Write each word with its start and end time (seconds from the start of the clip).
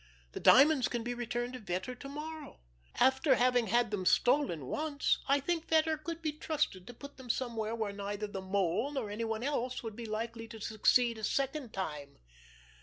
The 0.31 0.39
diamonds 0.39 0.87
can 0.87 1.03
be 1.03 1.13
returned 1.13 1.53
to 1.53 1.59
Vetter 1.59 1.93
tomorrow. 1.93 2.59
After 2.95 3.35
having 3.35 3.67
had 3.67 3.91
them 3.91 4.03
stolen 4.07 4.65
once, 4.65 5.19
I 5.27 5.39
think 5.39 5.67
Vetter 5.67 6.01
could 6.03 6.23
be 6.23 6.31
trusted 6.31 6.87
to 6.87 6.93
put 6.95 7.17
them 7.17 7.29
somewhere 7.29 7.75
where 7.75 7.93
neither 7.93 8.25
the 8.25 8.41
Mole 8.41 8.89
nor 8.91 9.11
anyone 9.11 9.43
else 9.43 9.83
would 9.83 9.95
be 9.95 10.07
likely 10.07 10.47
to 10.47 10.59
succeed 10.59 11.19
a 11.19 11.23
second 11.23 11.71
time." 11.71 12.17